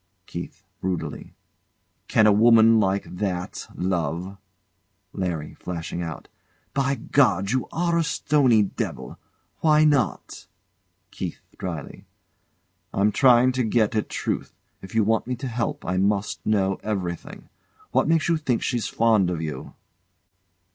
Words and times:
KEITH. 0.25 0.63
[Brutally] 0.79 1.35
Can 2.07 2.25
a 2.25 2.31
woman 2.31 2.79
like 2.79 3.03
that 3.03 3.67
love? 3.75 4.35
LARRY. 5.13 5.53
[Flashing 5.53 6.01
out] 6.01 6.27
By 6.73 6.95
God, 6.95 7.51
you 7.51 7.67
are 7.71 7.99
a 7.99 8.03
stony 8.03 8.63
devil! 8.63 9.19
Why 9.59 9.83
not? 9.83 10.47
KEITH. 11.11 11.41
[Dryly] 11.59 12.05
I'm 12.91 13.11
trying 13.11 13.51
to 13.51 13.63
get 13.63 13.93
at 13.95 14.09
truth. 14.09 14.55
If 14.81 14.95
you 14.95 15.03
want 15.03 15.27
me 15.27 15.35
to 15.35 15.47
help, 15.47 15.85
I 15.85 15.97
must 15.97 16.43
know 16.43 16.79
everything. 16.81 17.49
What 17.91 18.07
makes 18.07 18.27
you 18.27 18.37
think 18.37 18.63
she's 18.63 18.87
fond 18.87 19.29
of 19.29 19.39
you? 19.39 19.75